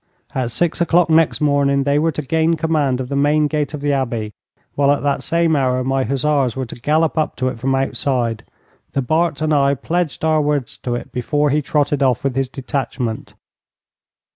At 0.33 0.49
six 0.49 0.81
o'clock 0.81 1.11
next 1.11 1.41
morning 1.41 1.83
they 1.83 1.99
were 1.99 2.11
to 2.13 2.23
gain 2.23 2.55
command 2.55 2.99
of 2.99 3.07
the 3.07 3.15
main 3.15 3.45
gate 3.45 3.75
of 3.75 3.81
the 3.81 3.93
Abbey, 3.93 4.33
while 4.73 4.91
at 4.91 5.03
that 5.03 5.21
same 5.21 5.55
hour 5.55 5.83
my 5.83 6.05
hussars 6.05 6.55
were 6.55 6.65
to 6.65 6.81
gallop 6.81 7.19
up 7.19 7.35
to 7.35 7.49
it 7.49 7.59
from 7.59 7.75
outside. 7.75 8.43
The 8.93 9.03
Bart 9.03 9.43
and 9.43 9.53
I 9.53 9.75
pledged 9.75 10.25
our 10.25 10.41
words 10.41 10.75
to 10.79 10.95
it 10.95 11.11
before 11.11 11.51
he 11.51 11.61
trotted 11.61 12.01
off 12.01 12.23
with 12.23 12.35
his 12.35 12.49
detachment. 12.49 13.35